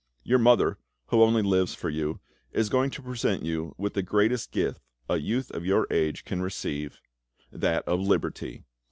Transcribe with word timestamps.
Your 0.23 0.39
mother, 0.39 0.79
who 1.09 1.21
only 1.21 1.43
lives 1.43 1.75
for 1.75 1.91
you, 1.91 2.21
is 2.53 2.69
going 2.71 2.89
to 2.89 3.03
present 3.03 3.43
you 3.43 3.75
with 3.77 3.93
the 3.93 4.01
greatest 4.01 4.51
gift 4.51 4.81
a 5.07 5.17
youth 5.17 5.51
of 5.51 5.63
your 5.63 5.85
age 5.91 6.25
can 6.25 6.41
receive—that 6.41 7.87
of 7.87 7.99
liberty. 7.99 8.63